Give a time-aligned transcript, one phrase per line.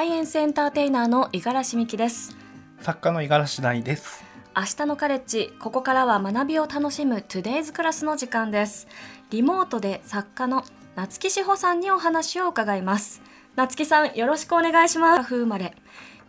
[0.00, 2.34] サイエンスエンターテイナーの五十嵐美希です。
[2.80, 4.24] 作家の五十嵐大です。
[4.56, 8.88] 明日のカレッジここからは学びを楽しむ Today's クラスの時間です。
[9.28, 10.64] リモートで作家の
[10.96, 13.20] 夏木志保さんにお話を伺います。
[13.56, 15.22] 夏木さんよろしくお願いします。
[15.24, 15.76] 風生まれ。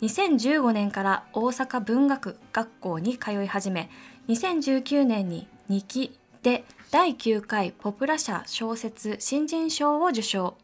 [0.01, 3.89] 2015年から大阪文学学校に通い始め
[4.27, 10.57] 2019年に2期で第9回ポプラ社小説新人賞を受賞。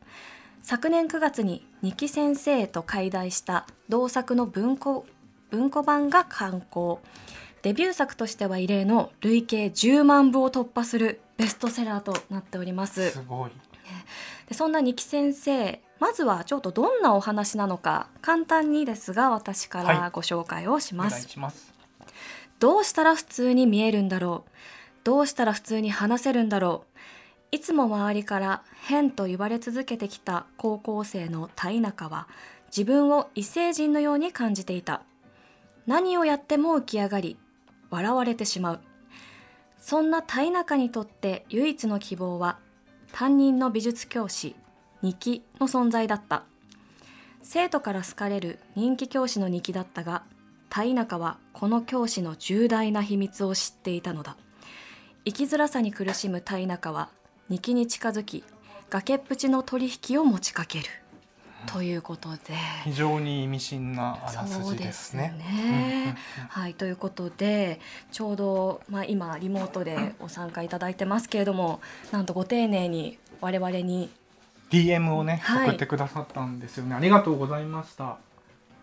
[0.61, 5.05] 昨年9月に二木先生と開題した同作の文庫
[5.51, 6.99] 文庫版が刊行。
[7.61, 13.11] デビュー作としては異例の累計10万部を突破するベストセラーとなっております。
[13.11, 13.51] すごい。
[14.47, 21.13] でそんな二木先生まずはちょっとどんなお話なのか簡単にですが私からご紹介をします。
[21.13, 21.73] お願いします。
[22.59, 24.51] どうしたら普通に見えるんだろう。
[25.03, 26.96] どうしたら普通に話せるんだろう
[27.49, 32.27] いつも周りから変と言われ続けてきた高校生の田中は
[32.67, 35.01] 自分を異星人のように感じていた。
[35.85, 37.37] 何をやっても浮き上がり
[37.89, 38.79] 笑われてしまう。
[39.79, 42.59] そんな田中にとって唯一の希望は
[43.13, 44.55] 担任の美術教師
[45.01, 46.43] 二木の存在だった。
[47.43, 50.23] 生徒から好かれる人気教師の二木だったが
[50.69, 54.35] 田中はこの教師の重大な秘密を知っていたのだ。
[55.23, 57.09] 生きづらさに苦しむ田中は
[57.49, 58.43] 二木に近づき
[58.89, 60.85] 崖っぷちの取引を持ちかける、
[61.65, 62.39] ということで
[62.83, 65.33] 非常に意味深なあらすじですね。
[65.33, 66.17] そうですね
[66.49, 67.79] はいということで
[68.11, 71.81] ちょうど、まあ、今リモートでご参加いただいてますけれども
[72.11, 74.09] なんとご丁寧に我々に
[74.69, 76.95] DM をね、はい送ってくださったんですよね。
[76.95, 78.05] ありがとうございました。
[78.09, 78.17] あ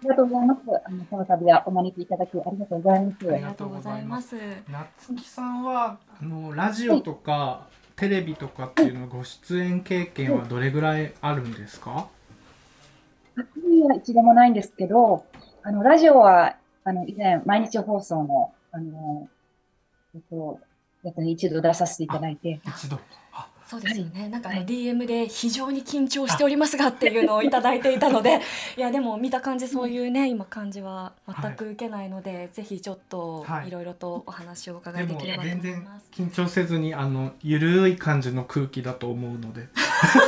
[0.03, 0.61] りがとうございます。
[0.87, 3.33] あの、この度はお招きいただきありがとうございます。
[3.33, 4.37] ありがとうございます。
[4.71, 12.09] 夏木さんはあのラジオとか、テレビとかっていうのご出演経験はどれぐらいあるんですか？
[13.37, 15.25] テレビは一度もないんですけど、
[15.62, 19.28] あの、ラジオは、あの、以前、毎日放送の、あの、
[20.15, 20.60] えっと、
[21.03, 22.99] やつに一度出させていただいて、一度。
[23.66, 24.28] あ、そうですよね。
[24.28, 28.41] なんか DM で非常に緊張しておりますがっていうのをいただいていたので、
[28.76, 33.69] いやでも見た感じそういうね今感じは全く受けないので、ぜひちょっとはい。
[33.69, 36.08] いろいろとお話をお伺いできればと思います。
[36.12, 39.62] 緊張せずにあのゆるい感じの空気だと思うので。
[39.64, 40.19] こ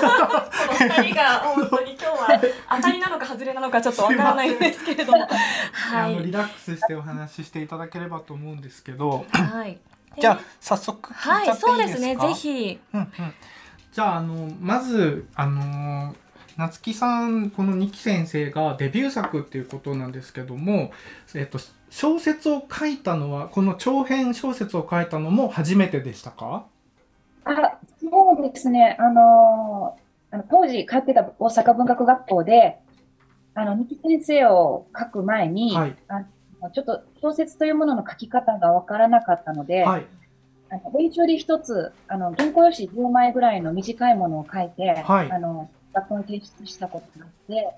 [0.72, 2.40] の二人が本当に今日は
[2.76, 5.28] 当たりなのか外れなのかちょっとわからないんですけれども、 は
[6.04, 9.78] あのリいラックスしてお話ししていただければと思うんですけど、はい。
[10.20, 11.66] じゃあ早速聞いちゃはいっていいですか？
[11.68, 12.80] そうですねぜひ。
[12.94, 13.08] うんうん、
[13.92, 16.14] じゃああのまずあの
[16.56, 20.90] 夏木さんこの二木先生がデビュー作っていうことなんですけども、
[21.34, 21.58] えっと、
[21.90, 26.64] 小説を書いたのはこの長編小説を書いたのも初めてでしたか？
[27.44, 29.96] あ、そうですね、あの、
[30.32, 32.78] あの当時通ってた大阪文学学校で、
[33.54, 35.96] あの、三木先生を書く前に、はい。
[36.08, 36.24] あ
[36.66, 40.06] のちょっと小説というものの書き方がわからなかったので、はい
[40.68, 47.76] あの練習で一つ、あの、原稿用紙10枚ぐらいの短いものを書いて、はいあの、学校に提出したことがあって、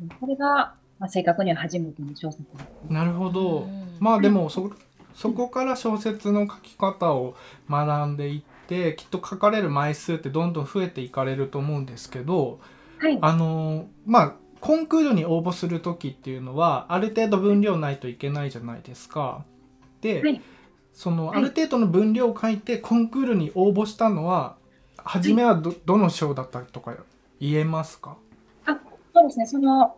[0.00, 2.64] うんそれが、まあ、正確には初めての小説です。
[2.88, 4.72] なるほど、うんまあでもそ
[5.14, 7.36] そこから小説の書き方を
[7.70, 12.58] 学んでいってきっと書かれる枚数ってどんどん増えていかれると思うんですけど
[12.98, 13.18] はい。
[13.20, 19.44] あのまあコンクールに応募する時っていうのはある程度分量ないといけないじゃないですか。
[20.00, 20.40] で、はい。
[20.94, 21.38] そのはい。
[21.38, 24.56] ある程度の分量を書いてコンクールに応募したのは
[24.96, 26.94] 初めはどどの賞だったとか
[27.40, 28.16] 言えますか？
[29.14, 29.96] そうですね、その、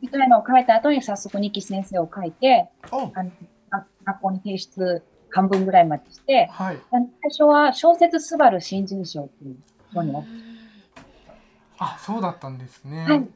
[0.00, 3.10] 短いのを書いた後に早速二木先生を書いて、あ。
[3.12, 3.30] あの、
[3.70, 6.78] あ学校に提出半分ぐらいまでして、はい。
[6.92, 9.56] あの最初は小説すばる新人賞っていう
[9.92, 10.28] 賞になって
[11.82, 13.04] あそうだったんですね。
[13.04, 13.08] はい。
[13.08, 13.30] うんうんうん、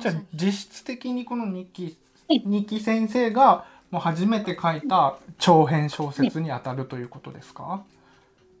[0.00, 1.96] じゃあ実質的にこの日記
[2.28, 2.42] はい。
[2.44, 7.82] 日記先生がもう初めて書いた長編小説に当たるということですか？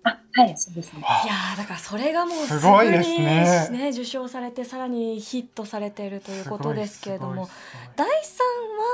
[0.02, 1.04] あ、はい、そうですね。
[1.06, 1.22] あ。
[1.24, 3.64] いやーだからそれがもうすごいですね。
[3.66, 7.52] すぐに受賞されてさらにヒットされているということですけれどもすごいす
[7.96, 8.44] 大さ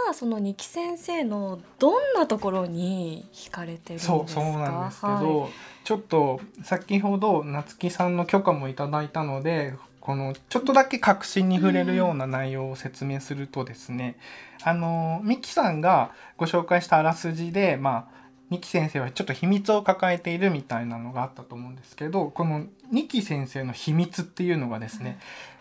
[0.04, 4.12] んはその二木先生のどんなところに惹かれてるんですか？
[4.12, 5.50] そうそうなんですけど、はい
[5.86, 14.18] ちょっと先ほど夏木さんの許可もいただいたのでこのちょっとだけ確信に触れるような内容を説明するとですね、
[14.64, 25.20] あのミキさんがご紹介したあらすじでまあ二木先生はちょっと秘密を抱えているみたいなのがあったと思うんですけどこの二木先生の秘密っていうのがですね、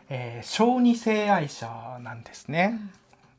[0.09, 2.79] えー小児性愛者なんですね。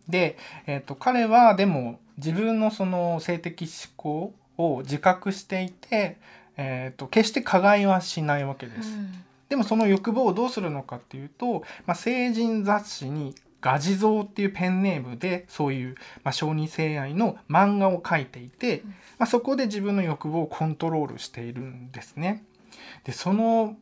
[0.08, 0.38] で、
[0.68, 6.18] えー、と彼はでも自分のその性的思考を自覚していて、
[6.56, 8.90] えー、と決して加害はしないわけです。
[8.90, 15.94] うんでもその欲望をどうするのかっていうと、まあ、成人雑誌に画地蔵っていうペンネームでそういう、
[16.24, 18.82] まあ、小児性愛の漫画を描いていて、
[19.18, 22.44] まあ、そこで自分の欲望をコントロールしているんですね。
[23.04, 23.76] でその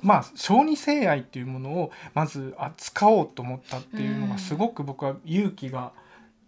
[0.00, 5.92] まあ小児性愛っていうものをまず扱おうと思ったっていうのがすごく僕は勇気が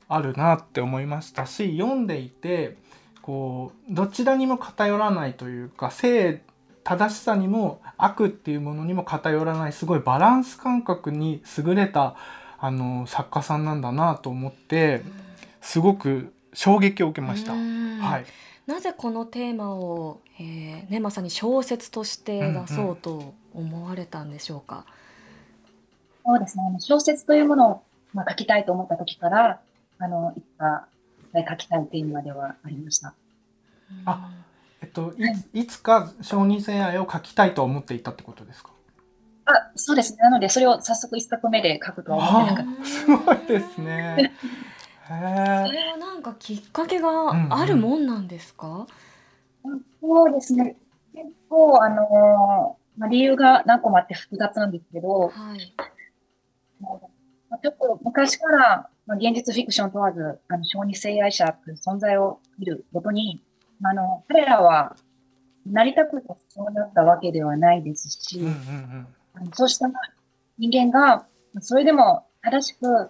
[0.09, 2.77] あるなって思いましたし読んでいて
[3.25, 6.43] こうどちらにも偏らないというか性
[6.83, 12.17] 正しさにも悪っていうものにも偏らないすごいバランス感覚に優れた
[12.59, 15.01] あの作家さんなんだなと思って
[15.63, 17.53] すごく衝撃を受けました。
[17.53, 18.27] はい、
[18.67, 24.85] なぜこのテーマを、えーね、まさに小説として出そうと思われたんでしょうか、
[26.27, 26.65] うんうん、そうですね。
[26.81, 27.83] 小説というものを、
[28.13, 29.61] まあ、書きたいと思った時から
[29.99, 30.45] あのいつ
[31.43, 33.15] か書きたいテーマではありました。
[34.07, 34.31] あ
[34.81, 35.13] えっと
[35.53, 38.71] いいつか小児性愛を書きたいと思っていたってことですか？
[39.47, 40.19] あ、そうですね。
[40.23, 42.85] なので、それを早速一作目で書くとは思ってなかった。
[42.87, 44.33] すごいですね。
[45.07, 47.11] それはなんかきっかけが
[47.51, 48.87] あるもんなんですか、
[49.65, 50.77] うんうん、そうですね。
[51.15, 55.75] 結構、あのー、まあ、理由が何個もあって複雑なんですけど、はい、
[56.81, 56.89] ま
[57.51, 63.43] あ、ちょっと昔から、まあ、現実フィクション問わず、あの、小児性愛者という存在を見るごとに、
[63.83, 64.97] あの、彼らは、
[65.67, 68.53] なりたくてそうなったわけではないですし、うんうん
[69.43, 69.51] うん。
[69.55, 69.91] そうした
[70.59, 71.27] 人間が、
[71.61, 73.09] それでも正しく、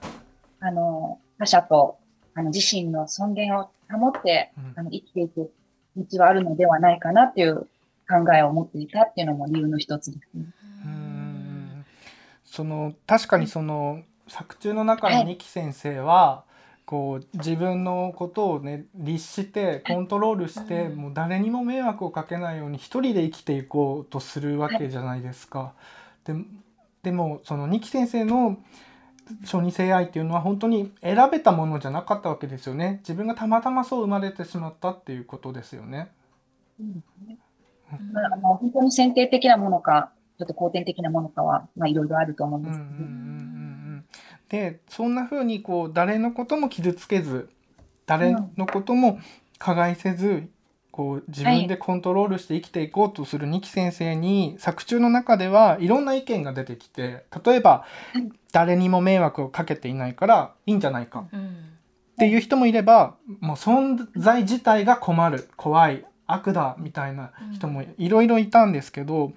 [0.60, 1.98] あの、他者と、
[2.34, 5.52] あの、自身の尊厳を保って、あの、生きていく
[5.96, 7.66] 道はあるのではないかなっていう
[8.08, 10.44] 考えを持っていたっていうのも理由の一つですね。
[10.84, 11.84] うん。
[12.44, 16.54] その、確かにその、作中の中の二木先生は、はい
[16.86, 25.72] こう自分のことをね律してコントロールして、もう誰にも迷惑をかけないように一人で生きていこうとするわけじゃないですか。
[26.24, 26.34] で
[27.02, 28.58] でもその二木先生の
[29.44, 36.10] 小児性愛っていうのは本当に選べたものじゃなかったわけですよね自分がたまたまそう生まれてしまったっていうことですよね。
[36.78, 37.02] うん
[38.12, 42.90] まあ、あの本当に先定的なものかちょっと後天的なものかは、まあ、いろいろあると思うんですけど。
[42.90, 43.63] うんうんうんうん、
[44.48, 47.48] でそんな風にこう誰のことも傷つけず
[48.06, 49.18] 誰のことも
[49.58, 50.48] 加害せず
[50.90, 57.84] こう自分でコントロールして生きていこうとする二木先生に作中の中ではいろんな意見が出てきて例えば
[58.52, 61.26] 誰にも迷惑をかけていないからいいんじゃないか。
[62.14, 65.48] っていう人もいればもう存在自体が困る。
[65.56, 66.04] 怖い。
[66.26, 66.76] 悪だ。
[66.78, 69.32] みたいな人もいろいろいたんですけど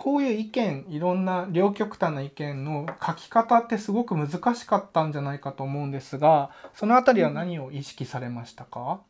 [0.00, 9.00] こういう意見いろんな両極端な意見の書き方ってすごく難しかったんじゃないかと思うんですがその辺りは何を意識されましたか、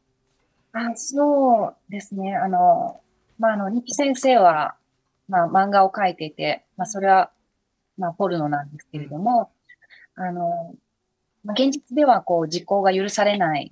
[0.72, 2.36] あ、そうですね。
[2.36, 3.00] あの、
[3.38, 4.76] まあ、あの、日記先生は、
[5.28, 7.30] まあ、漫画を描いていて、まあ、それは、
[7.96, 9.50] まあ、ポルノなんですけれども、
[10.14, 10.74] あの、
[11.44, 13.70] まあ、現実では、こう、実行が許されない、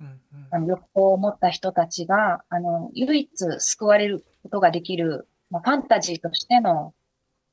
[0.51, 3.29] あの、欲望を持った人たちが、あの、唯一
[3.59, 6.93] 救われることができる、まあ、ファンタジーとしての、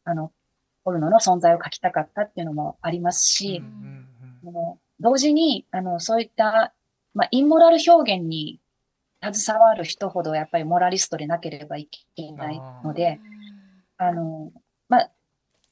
[0.05, 0.33] あの、
[0.85, 3.63] ポルノの存在を書きたかったっていうのもありますし、
[5.01, 6.75] 同時に、あの、そういった、
[7.15, 8.61] まあ、インモラル表現に
[9.33, 13.19] 携わる人ほどやっぱりモラリストでなければいけないので、
[13.97, 14.53] あの、
[14.89, 15.11] まあ、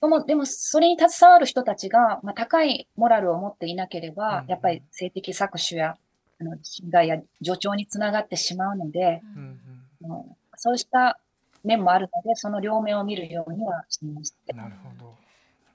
[0.00, 5.96] でも、でもそれに携わる人たちが、まあ、高いモラルを持っていなければ、やっぱり性的搾取や、
[6.40, 9.60] あの、侵害や助長につながってしまうので、うん、
[10.56, 11.20] そうした
[11.64, 14.54] 面もあるので、その両面を見るようにはしていました。
[14.54, 15.22] なるほど。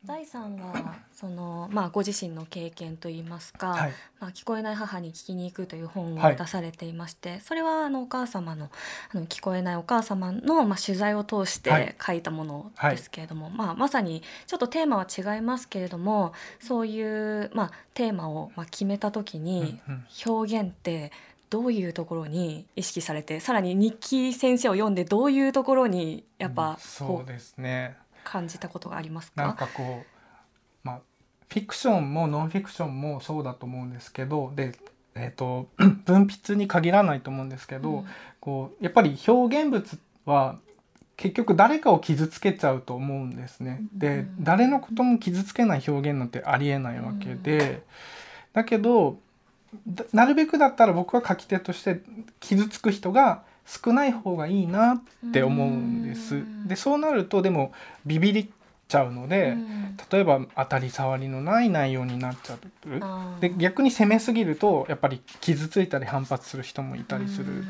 [0.08, 8.70] 第3はその、まあ、ご自身の経験といいますか、はい、まあ、聞こえない母に聞きに行くという本を出されていまして、はい、それはあのお母様の
[9.12, 19.80] あの聞こえないお母様の、まあ、取材を通して書いたものですけれども、はい、まあ、まさにちょっとテーマは違いますけれどもそういう、まあ、テーマをまあ決めた時に
[20.26, 21.12] 表現って
[21.50, 27.98] どういうところに意識されてさらに日記先生を読んでどういうところにやっぱ、うん、そうですね。
[28.24, 29.42] 感じたことがありますか？
[29.44, 30.06] なんかこう
[30.84, 31.00] まあ
[31.50, 34.74] フィクションもノンフィクションもそうだと思うんですけどで
[35.20, 35.68] えーと、
[36.06, 38.08] 文筆に限らないと思うんですけど、うん、
[38.40, 40.60] こうやっぱり表現物は
[41.16, 43.82] 結局誰かを傷つけちゃうと思うんですね。
[43.94, 47.82] で誰のことも傷つけない表現なんてありえないわけで、うん、
[48.54, 49.18] だけど
[50.14, 52.02] なるべくだったら僕は書き手として
[52.40, 56.44] 傷つく人が少ない方がいいなって思うんです。
[56.66, 57.74] でそうなるとでも
[58.06, 58.52] ビビり
[58.88, 59.58] ちゃうので、
[60.10, 63.42] 例えば当たり障りのない内容になっちゃう。
[63.42, 67.66] で逆に攻めすぎるとやっぱり傷ついたり反発する人もいたりする。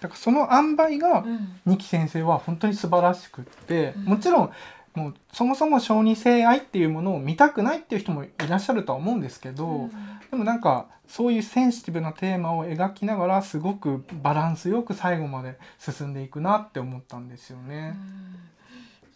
[0.00, 1.24] だからその塩梅が
[1.64, 4.50] 二木先生は本当に素晴らしくって、もちろん
[4.96, 9.90] もうそもそも小児性愛っていうものを見たくないっていう人もいらっしゃるとは思うんですけど、うん
[10.30, 17.90] でもなんかそういうセンシティブなテーマを描きながらすごくバランスよく最後まで進んでいくなって思ったんですようね。
[17.90, 17.92] ん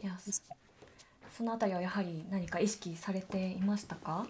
[0.00, 0.30] いやそ
[1.36, 4.24] そのあたりはやはり何か意識されていましたか？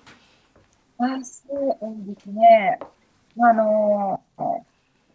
[0.99, 2.79] あ、そうですね。
[3.39, 4.23] あの、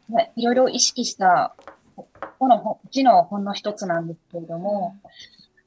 [0.09, 1.55] ねいろいろ意識した、
[2.37, 4.95] この本字の本の一つなんですけれども、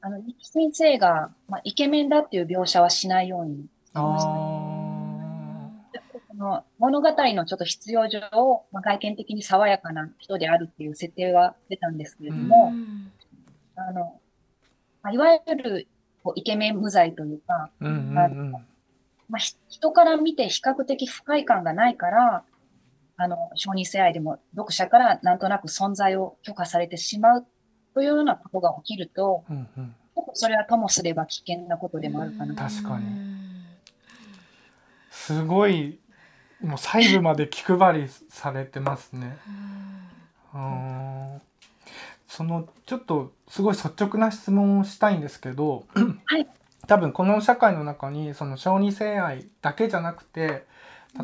[0.00, 3.56] あの、先生が、まあ、イケメンだっていう描写はしないように。
[3.56, 4.38] しましたね。
[4.38, 4.78] あ
[6.28, 8.20] この物語のちょっと必要上、
[8.70, 13.10] まあ、外見的に爽やかな人であるっていう設定は出たんですけれども、うん。
[13.74, 14.20] あの、
[15.02, 15.88] まあ、いわゆる
[16.22, 18.52] こうイケメン無罪というか、ーうんうんうん。
[18.52, 22.44] まあ、ひ人から見て比較的不快感がないから、
[23.16, 27.46] あの、小児性愛でも読者からなんとなく存在を許可されてしまう
[27.98, 29.94] というようなことが起きると、うんうん。
[30.34, 32.54] それはともすれば危険なことでもあるかな。
[32.54, 33.06] 確かに。
[33.06, 33.38] うん
[35.10, 35.98] すごい
[36.62, 39.36] もう細部まで気配りされてますね。
[40.54, 41.42] うん。
[42.28, 45.84] そのちょっとすごい率直な質問をしたいんですけど、
[46.24, 46.46] はい。
[46.86, 50.64] 多分この社会の中にその小児性愛だけじゃなくて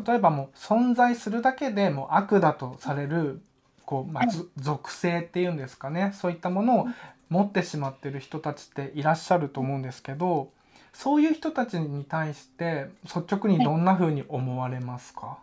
[0.05, 3.41] 例えばもう存在するだけでもう悪だとされる
[3.85, 6.11] こう、まあ、ず属性っていうんですかね。
[6.15, 6.87] そういったものを
[7.29, 10.49] 持ってしまってる人たちっていらっしゃると思うんですけど
[10.93, 15.37] そういう人たちに対して率直にどんな風に思われますか、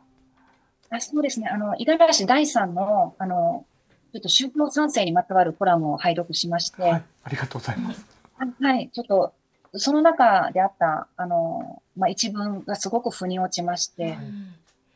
[0.88, 1.48] あそうですね。
[1.48, 3.66] あの、五十嵐大さんの、あの、
[4.12, 8.06] ちょっと宗教三世にまつわるコラムを拝読しまして、はい、ありがとうございます。
[8.38, 9.34] あはい、ちょっと、
[9.74, 14.16] その中であった、あの、まあ、一文がすごく腑に落ちまして、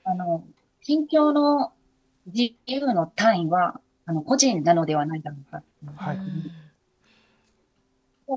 [0.05, 0.43] あの、
[0.81, 1.73] 信教の
[2.27, 5.63] 自由の単位は、あの、個人なのではないだろうか。
[5.97, 6.19] はい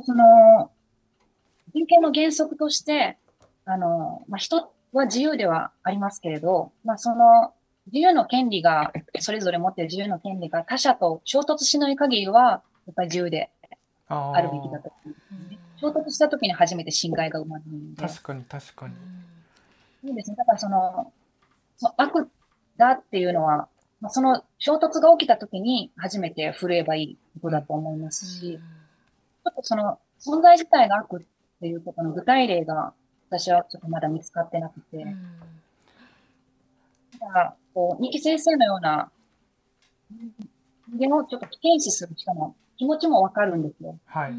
[0.05, 0.69] その、
[1.74, 3.17] 人権の原則として、
[3.65, 7.53] あの、まあ、人は自由ではありますけれど、まあ、その、
[7.88, 13.50] 自由の権利が、それぞれ持っている自由の権利が他者と衝突しない限りは、やっぱり自由で
[14.08, 14.91] ああるべきだと。
[15.77, 18.01] 衝突した時に初めて侵害が生まれるので。
[18.08, 18.96] 確かに確かに。
[20.05, 20.36] そうですね。
[20.36, 21.12] だからその、
[21.77, 22.29] そ悪
[22.77, 23.69] だっていうのは、まあ、
[24.08, 32.94] その衝突が起きた時に初めて震えばいいことだと思いますし、ちょっとその存在自体が悪っていうことの具体例が
[33.29, 35.06] 私はちょっとまだ見つかってなくて、
[37.20, 39.12] だから、こう、三木先生のような、
[40.91, 44.00] 人間をちょっと危険視する人の気持ちもわかるんですよ。
[44.06, 44.32] はい。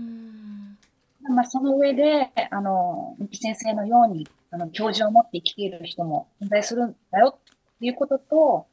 [1.31, 8.67] まあ、その上で、あの、三木先生のように、あの、教授を持って生きている人も存在するんだよっていうことと、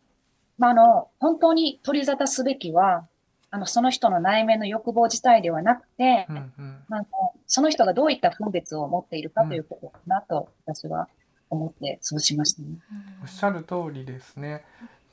[0.58, 3.08] まあ、あの、本当に取り沙汰すべきは、
[3.50, 6.84] あの、その人の内面の欲望自体ではなくて、うんうん。
[6.90, 7.06] まあ、
[7.46, 11.08] その人がどういった分別を持っているかということかなと、私は
[11.50, 12.68] 思って、そうしましたね。
[13.22, 14.66] おっしゃる通りですね。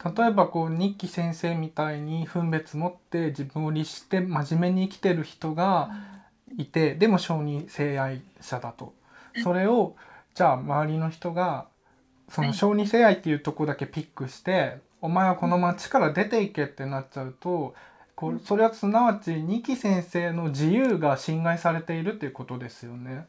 [0.04, 5.90] 例えばこう日記先生みたいに分別持って自分を律して真面目に生きてる人が
[6.58, 8.92] いてでも小児性愛者だと
[9.42, 9.96] それを
[10.34, 11.68] じゃあ周りの人が
[12.28, 17.74] その小児性愛っていうとこだけピックして「お前はこの町から出ていけ」ってなっちゃうと
[18.16, 23.26] こうそれはすなわち二木先生の自由が侵害されているっていうことですよね。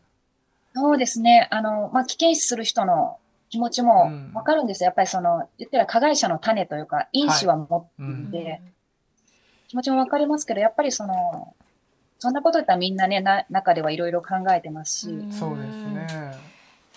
[0.74, 1.48] そうですね。
[1.52, 3.18] あの、まあ、危険視する人の
[3.50, 4.88] 気持ちもわかるんですよ。
[4.88, 8.62] やっぱりその、言ったら加害者の種というか、因子は持っていて、
[9.70, 11.56] 気持ちもわかりますけど、やっぱりその、
[12.20, 16.08] そんなこと言ったらみんなね、な中ではいろいろ考えてますし、そうですね。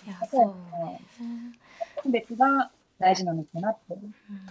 [0.06, 0.54] いややっぱりそう
[2.02, 3.96] 分別が大事なのかなって。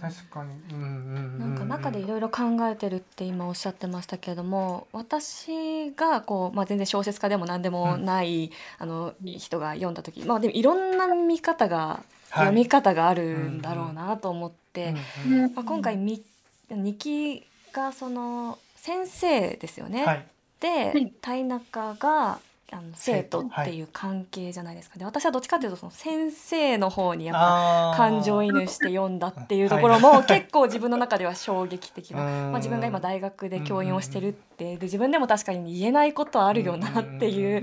[0.00, 0.50] 確かに。
[0.74, 14.94] うんうんうんなんか中でいろいろ考えてるって今おっしゃってましたけれども私がこう、まあ、全然小説家でも何でもない、あの人が読んだ時、まあ、でもいろんな見方が、はい読み方があるんだろうなと思って、
[15.26, 16.22] うんうんまあ、今回み
[16.70, 20.04] 二木がその先生ですよね。
[20.04, 20.26] はい。
[20.60, 24.98] でい田中があの生徒っていう関係じゃないですか。
[24.98, 32.52] で私はどっちかというとその先生の方にやっぱ感情移入して読んだっていうところも結構自分の中では衝撃的な、 うん。
[32.52, 37.62] まあ、自分が今大学で教員をしてるってで自分でも確かに言えないことあるよなっていう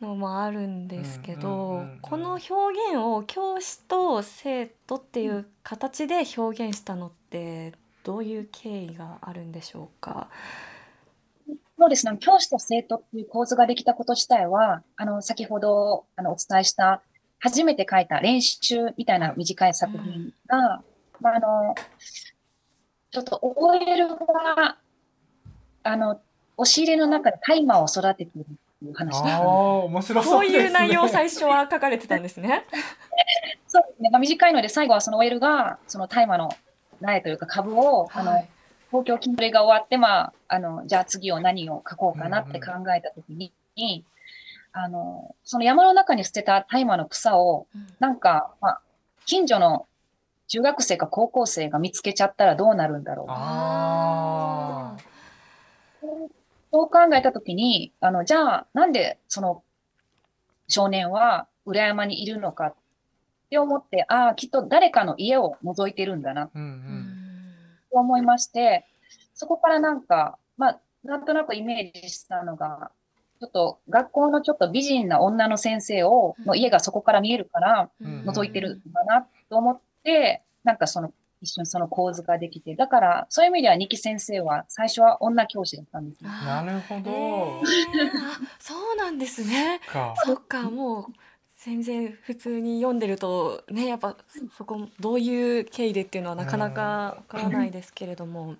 [0.00, 10.28] のもあるんですけどこの表現を教師と生徒っていう形で表現したのってどういう経緯があるんでしょうか？
[11.82, 12.16] そうですね。
[12.20, 17.02] 教師と生徒っていう構図ができたこと自体は、あの、先ほど、あの、お伝えした、
[17.40, 20.80] 初めて書いた練習みたいな短い作品が、
[21.20, 21.74] まあ、あの、
[23.10, 24.78] ちょっと OL が、
[25.82, 26.20] あの、
[26.56, 30.64] 押し入れの中でタイマーを育てているっっていう話ああ面白そそううですね。
[30.64, 32.64] いう内容を最初は書かれてたんですね。
[33.66, 34.10] そうですね。
[34.10, 36.50] まあ、短いので、最後はその OL が、その大麻の
[37.00, 38.48] 苗というか株を、あの、はい
[38.92, 43.32] 東京筋トレが終わって、まあ、あの、じゃあ次を何を書こうかなって考えたとき
[43.74, 44.04] に、
[44.74, 47.66] あの、その山の中に捨てた大麻の草を、
[48.00, 48.80] なんか、まあ、
[49.24, 49.86] 近所の
[50.48, 53.26] 中学生か高校生が見つけちゃったらどうなるんだろう。
[53.30, 54.96] あ
[56.70, 59.62] そう考えたときに、あの、じゃあ、なんでその
[60.68, 62.74] 少年は裏山にいるのかっ
[63.48, 66.50] て思って、ああ、きっと誰かの家を覗いてるんだな。
[66.54, 67.01] うんううん
[67.98, 68.86] 思いまして、
[69.34, 72.90] そこからなんか、まあ、なんとなくイメージしたのが、
[73.40, 87.62] ちょっと学校のちょっと美人な女の先生を、の家がそこから見えるから、うん覗いてるんだなと思って、なんかその、一緒にその構図ができて、だから、そういう意味では、二木先生は、最初は女教師だったんですなるほど。
[88.60, 89.80] そうなんですね。
[89.88, 90.14] か。
[90.18, 91.06] そっかもう
[91.64, 98.56] 全然普通に読んでるとねやっぱそそこどういう経緯でっていうのはなかなかわからないですけれども。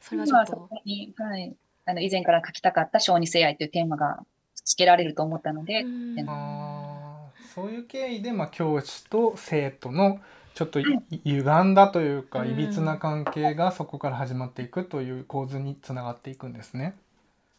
[0.00, 1.56] それはちょ今はそっとこに、はい、
[1.86, 4.24] あの、以前から書きたかった小児性愛というテーマが
[4.64, 6.28] 付けられると思ったので、うん。
[6.28, 10.20] あーそういう経緯で、まあ、教師と生徒の
[10.54, 10.84] ちょっとい。
[11.24, 12.50] 歪んだというか、うん。
[12.50, 16.94] いびつな関係がそこから始まっていくという構図につながっていくんですね。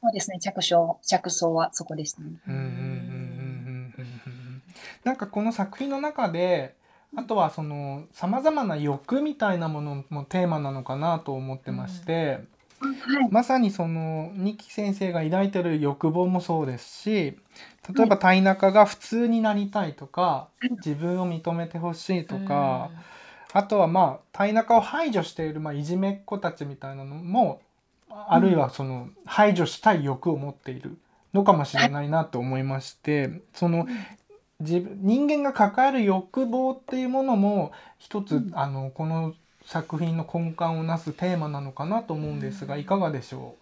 [0.02, 2.30] そうですね、着想、着想はそこでしたね。
[2.48, 4.62] うんうんうんうんうんうんうん
[5.06, 6.76] なんかこの作品の中で
[7.16, 12.40] あとはそのさまざまな欲みたいなものもテーマなのかなと思ってまして、
[12.82, 13.32] はい。
[13.32, 17.38] まさにその二木先生が抱いてる欲望もそうですし
[17.96, 20.50] 例えば田中が普通になりたいとか
[20.86, 22.90] 自分を認めてほしいとか、
[23.54, 27.62] あとはまあ田中を排除している、まあ、いじめっ子たちみたいなのも
[28.10, 30.98] あるいはその排除したい欲を持っている
[31.34, 33.88] のかもしれないなと思いましてその
[34.60, 38.51] 自分人間が抱える欲望っていうものも一つ、うん。
[38.53, 39.34] あのこの
[39.66, 43.56] 作品の根幹をなすテーマなのかなと思うんですがいかがでしょ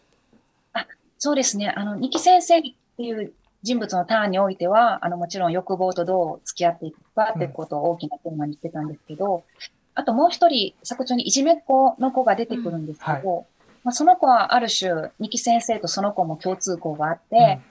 [1.23, 1.69] そうですね。
[1.73, 9.45] あの、二木先生っていう人物のターンにおいては、あの、もちろん欲望とどう付き合っていくかってことを大きなテーマにしてたんですけど、
[9.95, 13.45] あともう一人、作中にいじめっ子の子が出てくるんですけど、
[13.85, 17.61] まあ、その子はある種、二木先生とその子も共通項があって、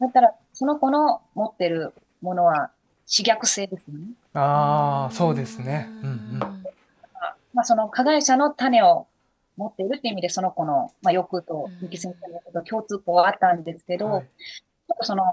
[0.00, 2.70] だったら、その子の持ってるものは、
[3.06, 3.98] 自虐性ですね。
[4.34, 5.88] うああそうですね。
[6.02, 6.38] うんうん。
[7.54, 9.06] まあ、その加害者の種を
[9.56, 14.22] 持っているっていう意味で、その子の、まあ、欲とうん三木先生の欲と共通項はあったんですけど、はい。
[14.22, 15.24] ちょっとその、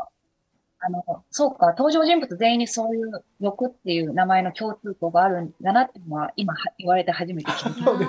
[0.81, 8.05] あの、そうか、登場人物全員にそういう欲っていう名前の共通項があるんだなっていうのは、今は言われて初めて気づきまそうで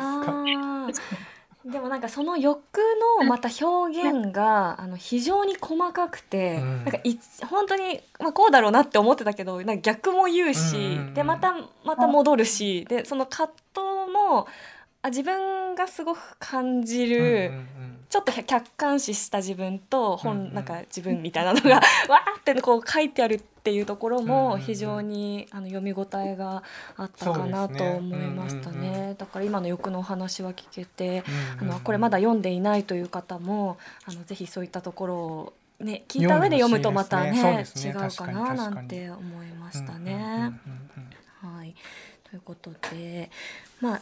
[0.95, 1.17] すか
[1.65, 2.59] でもなんかその欲
[3.21, 6.77] のまた表現があの非常に細かくて、うん。
[6.79, 7.19] なんかい
[7.49, 10.83] 本当に、まあ、こうだろうなって思ってたけどなんか逆も言うし、うん。
[10.83, 14.47] うんうんでまたまた戻るしでその葛藤も
[15.03, 17.67] あ自分がすごく感じうんる、うん。
[18.09, 20.55] ちょっと客観視した自分と本、うんうん。
[20.55, 21.77] なんか自分みたいなのが
[22.09, 26.63] わーってこう書いてあるっていうところも非常にあの読み応えが
[26.97, 29.15] あったかなと思いましたね。
[29.19, 31.23] だから今の欲のお話は聞けて、
[31.61, 40.55] あのこれまだ読んでいないという方もあのぜひそういったところをね聞いた上で読むとまたね違うかななんて思いましたね。
[41.43, 41.75] はい、
[42.31, 43.31] ということで、
[43.83, 44.01] まあ、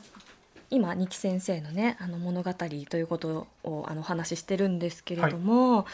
[0.70, 5.84] 今二木先生のねあの物語ということをあのお話ししてるんですけれども、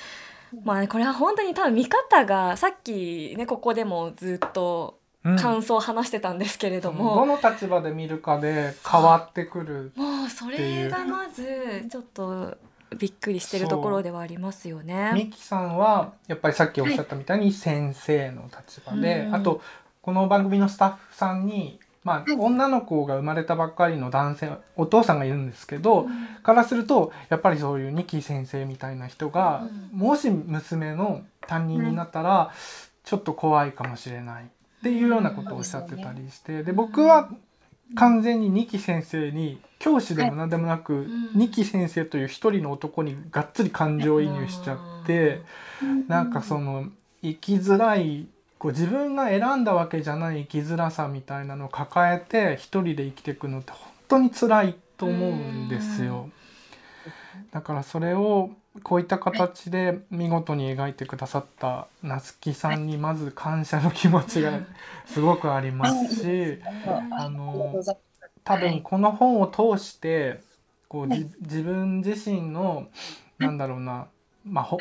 [0.62, 9.92] まあね、これは本当に多分見方がさっきねここでもずっとうん感想を話してたんですけれどども、の立場で見るかで変わってくる。
[9.96, 12.56] もうそれがまずちょっと
[12.98, 15.12] びっくりしてるところではありますよね。
[15.14, 19.62] ミキさんはやっぱりさっきおっしゃったみたいに先生の立場で、うんあと
[20.02, 26.06] この番組のスタッフさんに、まあ、女の子が生まれたばっかりの男性お父さんがいるんですけど、
[26.42, 29.98] からするとやっぱりそういうニキ先生みたいな人が、うん。
[29.98, 32.52] もし娘の担任になったら、
[33.04, 34.44] ちょっと怖いかもしれない。
[34.44, 34.46] っ
[34.82, 37.30] ていうようなことをおっしゃってたりして、で僕は
[37.94, 41.30] 完全に二木先生に教師でも何でもなく、ん。
[41.34, 45.40] 二木先生という一人の男にがっつり感情移入しちゃって、
[46.06, 46.90] なんかその
[47.22, 48.26] 生きづらい
[48.64, 56.30] こう自分が選んだわけじゃない生きづらさみたいなのを抱えて一人で生きていくのって本当に辛いと思うんですよ。
[57.50, 64.58] だからそれをこういった形で見事に描いてくださった夏木さんにまず感謝の気持ちが
[65.04, 66.58] すごくありますし
[67.10, 67.74] あの
[68.44, 70.40] 多分この本を通して
[70.88, 72.88] こうじ自分自身の
[73.38, 74.06] なんだろうな、
[74.42, 74.78] まあ、ほ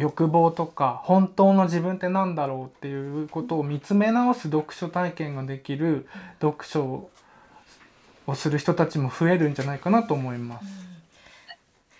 [0.00, 6.06] 欲望とか本当の自分って何だろうっていうことを見つめ直す読書体験ができる
[6.40, 7.10] 読書
[8.26, 10.66] をする人たちも増えるんじゃないかなと思います。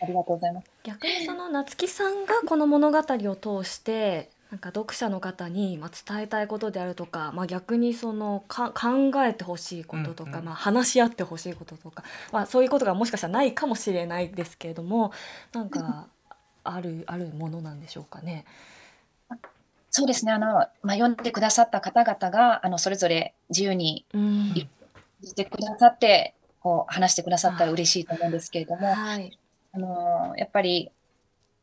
[0.03, 0.71] ありがとうございます。
[0.83, 15.13] 逆にその夏木さんがこの物語を通してなんか読者の方にまあ伝えたいことであるとか、まあ、逆にそのか考えてほしいこととか、うんうんまあ、話し合ってほしいこととか、まあ、そういうことがもしかしたらないかもしれないですけれども
[15.53, 16.07] なんか
[16.65, 18.45] あるあるものなんでしょうかね。
[19.91, 20.33] そうですね。
[20.33, 24.55] あの、まあ、読んでくださった方々が、あの、それぞれ自由にうん
[25.23, 29.37] してくださって、こう、話してくださったら嬉しいと思うんですけれども、はい
[29.73, 30.91] あの、やっぱり、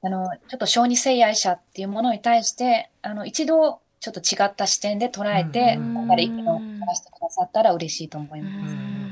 [0.01, 9.06] あの、ちょっと小児性愛者っていうものに対して、あの、一度、ちょっと違った視点で捉えて、うんやっぱり意見を話してくださったら嬉しいと思います。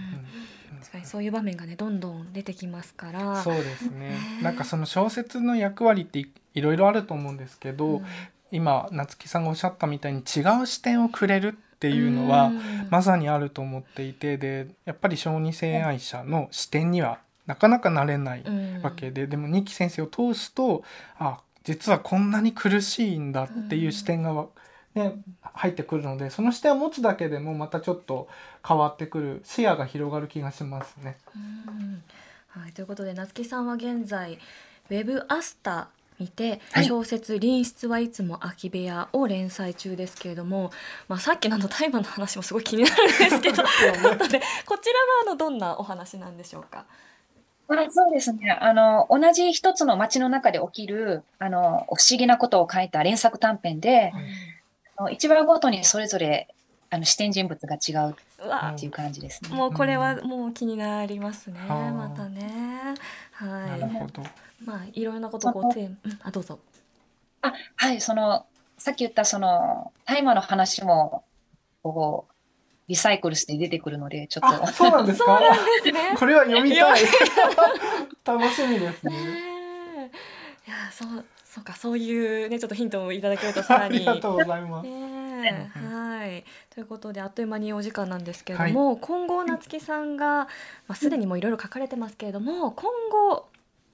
[0.93, 3.41] うんうんうんうん確かにそういう場面がねどんどん出てきますから。
[3.41, 4.17] そうですねね。
[4.41, 8.06] なんかその小説の役割っていいろいろあると思うんですけど、うん
[8.52, 20.84] 今夏木さんがおっしゃったみたいに違う視点をくれるっていうのは、うんまさにあると思っていてでやっぱり小児性愛者の視点にはなかなかなれないうんわけで、でも二木先生を通すと
[21.17, 24.48] あ実はこんなに苦しいんだっていう視点がわ、
[24.95, 28.29] ね、入ってくるのでその視点を持つだけでもまたちょっと
[28.65, 31.17] 変わってくる視野が広がる気がしますね。
[31.36, 31.39] う
[31.71, 32.03] ん
[32.47, 34.39] はい、ということで夏木さんは現在
[34.89, 40.71] ウェブアスタにてはい小説「隣室はいつも空き部屋」を連載中ですけれども、
[41.10, 44.25] まあ、さっきのあの大麻の話もすごい気になるんですけど こちらは
[45.23, 46.86] あのどんなお話なんでしょうか？
[47.67, 48.51] あそうですね。
[48.51, 54.23] あの、同じ一つの街の中で起きる、あの、不思議なことを書いた連作短編で、あの
[55.12, 56.47] 一話ごとにそれぞれ、
[56.89, 59.49] あの、視点人物が違うっていう感じですね。
[59.49, 62.93] もうこれはもう気になりますね、あーまたね。
[63.34, 64.23] はい、なるほど。
[64.63, 66.60] まあいろいろなことをこうテーあどうぞ。
[67.41, 68.45] あ、はい、その、
[68.77, 71.23] さっき言ったその、大麻の話も、
[71.84, 72.34] こう、
[72.88, 75.25] リサイクルして出てくるので、ちょっあ、と、そうなんですか？
[75.25, 76.15] そうなんですね。
[76.17, 77.01] これは読みたい。
[78.25, 79.13] 楽しみですね
[80.67, 81.23] いやそう
[81.56, 84.00] そうかそういうねちょっとヒントをいただけると さあらに。
[84.00, 84.89] りがとうございます。
[84.89, 86.44] はい。
[86.70, 90.48] ということであっという間にお時間なんですけれども、今後夏木さんが、ま
[90.89, 93.48] あ、すでにもいろいろ書かれてますけれども今後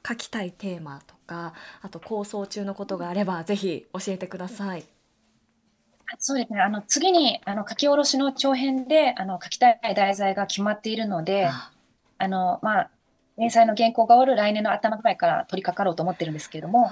[0.08, 4.84] 書きたいテーマとかあと構想中のことがあればぜひ教えてください。
[6.17, 11.71] そうですね、あの、次に、あの、書き下ろしの長編で、あの、書きたい題材が決まっているので、あ。
[12.17, 12.89] あの、まあ、
[13.38, 16.91] 連載の原稿が終わる来年の頭ぐらいから取り掛かろうと思ってるんですけれども、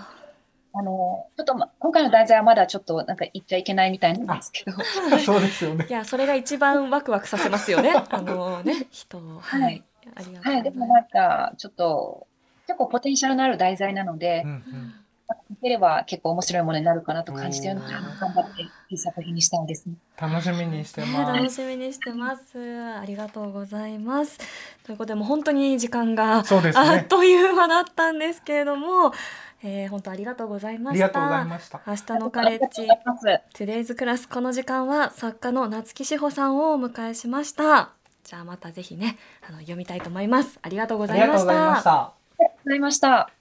[0.73, 4.77] あの、ちょっと、ま、今回の題材はまだちょっとなんか言っちゃいけないみたいなんですけど、
[5.25, 5.91] そうですよねい。
[5.91, 9.83] やそれが一番ワクワクさせますよね あのね人をはい、はい
[10.15, 10.73] ありがとうごはい、ざいます。
[10.73, 12.27] でもなんか、ちょっと、
[12.67, 14.93] 結構ポテンシャルのある題材なのでう、んうん
[15.31, 19.95] 書ければ結構面白いものになるかなと感じているので、頑張っていい作品にしたいですね。
[20.17, 21.33] 楽しみにしてね、ます。
[21.37, 22.57] 楽しみにしてます。
[22.97, 24.39] ありがとうございます。
[24.83, 27.03] ということで、もう本当に時間がそうですあっね。
[27.03, 29.11] という間だったんですけれども、
[29.61, 31.05] えー本当ありがとうございました。
[31.05, 31.81] ありがとうございました。
[31.85, 33.57] 明日のカレッジありがとうございます。
[33.57, 37.91] トゥデイズクラスこの時間は作家の夏木志保さんをお迎えしました。
[38.23, 39.17] じゃあまたぜひね、
[39.47, 40.59] あの読みたいと思います。
[40.61, 41.43] ありがとうごあざいまし。
[41.45, 41.49] た。
[41.51, 43.31] ありがとうございました。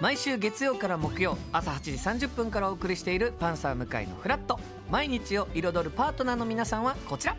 [0.00, 4.58] 毎週月曜から木曜朝8時30分からお送りしている「パンサー向井のフラット」
[4.90, 7.36] 毎日を彩るパートナーの皆さんはこちら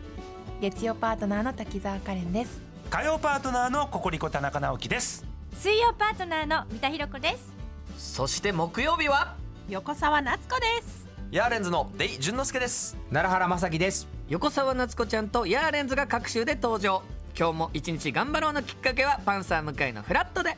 [0.60, 2.60] 月曜パートナーの滝沢カレンです
[2.90, 8.14] 火曜パートナーのココリコ田中直樹です水曜パートナーの三田寛子です。
[8.14, 9.34] そして木曜日は？
[9.68, 11.08] 横澤夏子です。
[11.30, 12.96] ヤーレンズのデイ淳之介です。
[13.10, 14.06] 奈良原まさきです。
[14.28, 17.02] 横澤夏子ちゃんとヤーレンズが各週で登場。
[17.36, 20.56] 今日も一日頑張ろうのきっかけは「パンサー向井のフラット」で